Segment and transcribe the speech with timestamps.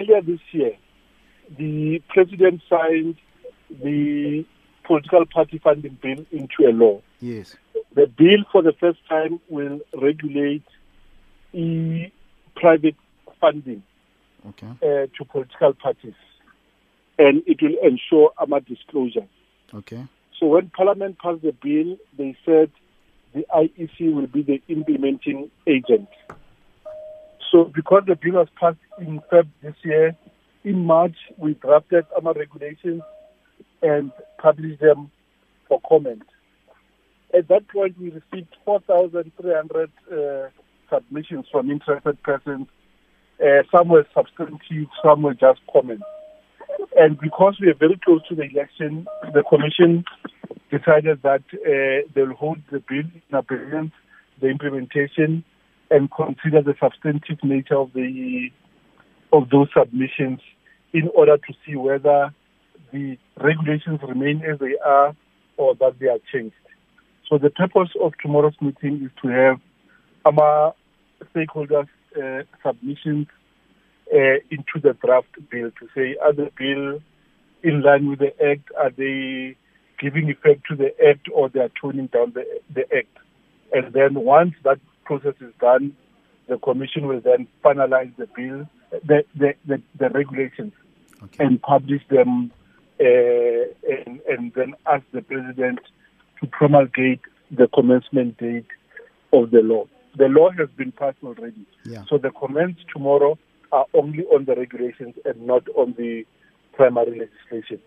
[0.00, 0.72] earlier this year,
[1.58, 3.16] the president signed
[3.82, 4.44] the
[4.84, 7.00] political party funding bill into a law.
[7.20, 7.56] Yes.
[7.94, 10.64] The bill, for the first time, will regulate
[11.52, 12.12] e
[12.56, 12.96] private
[13.40, 13.82] funding
[14.48, 14.66] Okay.
[14.68, 16.14] uh, to political parties,
[17.18, 19.26] and it will ensure AMA disclosure.
[19.74, 20.06] Okay.
[20.38, 22.70] So when Parliament passed the bill, they said
[23.34, 26.08] the IEC will be the implementing agent.
[27.50, 30.16] So because the bill was passed in Feb this year,
[30.64, 33.02] in March we drafted our regulations
[33.82, 35.10] and published them
[35.68, 36.22] for comment.
[37.32, 40.48] At that point, we received 4,300 uh,
[40.92, 42.66] submissions from interested persons.
[43.40, 46.04] Uh, some were substantive, some were just comments.
[46.96, 50.04] And because we are very close to the election, the Commission
[50.70, 53.92] decided that uh, they'll hold the bill in abeyance,
[54.40, 55.44] the implementation,
[55.90, 58.50] and consider the substantive nature of the
[59.32, 60.40] of those submissions
[60.92, 62.34] in order to see whether
[62.92, 65.14] the regulations remain as they are
[65.56, 66.54] or that they are changed.
[67.28, 69.60] So the purpose of tomorrow's meeting is to have
[70.24, 70.74] our
[71.32, 73.28] stakeholders' uh, submissions
[74.12, 77.00] uh, into the draft bill to say, are the bill
[77.62, 78.68] in line with the Act?
[78.76, 79.56] Are they
[80.00, 83.16] giving effect to the Act or they are toning down the, the Act?
[83.72, 85.96] And then once that process is done,
[86.48, 88.68] the Commission will then finalize the bill,
[89.06, 90.72] the, the, the, the regulations,
[91.22, 91.44] Okay.
[91.44, 92.50] and publish them
[92.98, 95.78] uh, and, and then ask the President
[96.40, 97.20] to promulgate
[97.50, 98.64] the commencement date
[99.32, 99.86] of the law.
[100.16, 101.66] The law has been passed already.
[101.84, 102.04] Yeah.
[102.08, 103.38] So the comments tomorrow
[103.70, 106.24] are only on the regulations and not on the
[106.72, 107.80] primary legislation.